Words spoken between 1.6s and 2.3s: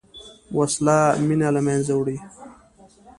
منځه وړي